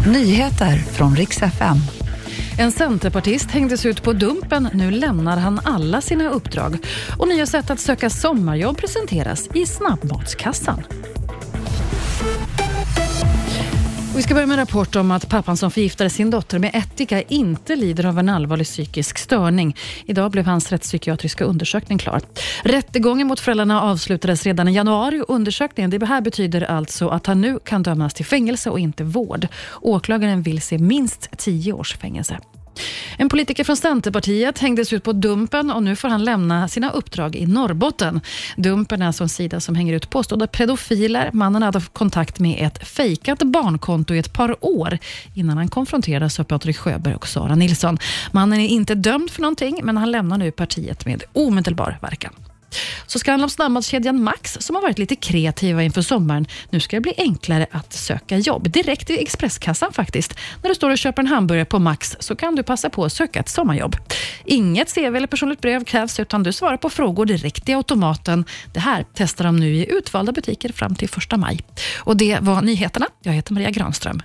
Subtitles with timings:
[0.00, 1.76] Nyheter från riks FM.
[2.58, 4.68] En centerpartist hängdes ut på Dumpen.
[4.74, 6.76] Nu lämnar han alla sina uppdrag.
[7.18, 10.82] Och nya sätt att söka sommarjobb presenteras i snabbmatskassan
[14.16, 17.22] vi ska börja med en rapport om att pappan som förgiftade sin dotter med ättika
[17.22, 19.76] inte lider av en allvarlig psykisk störning.
[20.04, 22.20] Idag blev hans rättspsykiatriska undersökning klar.
[22.62, 27.40] Rättegången mot föräldrarna avslutades redan i januari och undersökningen det här betyder alltså att han
[27.40, 29.46] nu kan dömas till fängelse och inte vård.
[29.80, 32.38] Åklagaren vill se minst tio års fängelse.
[33.16, 37.36] En politiker från Centerpartiet hängdes ut på Dumpen och nu får han lämna sina uppdrag
[37.36, 38.20] i Norrbotten.
[38.56, 41.30] Dumpen är alltså en sida som hänger ut påstådda pedofiler.
[41.32, 44.98] Mannen hade haft kontakt med ett fejkat barnkonto i ett par år
[45.34, 47.98] innan han konfronterades av Patrik Sjöberg och Sara Nilsson.
[48.32, 52.32] Mannen är inte dömd för någonting, men han lämnar nu partiet med omedelbar verkan.
[53.06, 56.46] Så ska det handla om snabbmatskedjan Max som har varit lite kreativa inför sommaren.
[56.70, 58.70] Nu ska det bli enklare att söka jobb.
[58.70, 60.34] Direkt i Expresskassan faktiskt.
[60.62, 63.12] När du står och köper en hamburgare på Max så kan du passa på att
[63.12, 63.96] söka ett sommarjobb.
[64.44, 68.44] Inget CV eller personligt brev krävs utan du svarar på frågor direkt i automaten.
[68.72, 71.60] Det här testar de nu i utvalda butiker fram till 1 maj.
[71.96, 73.06] Och Det var nyheterna.
[73.22, 74.22] Jag heter Maria Granström.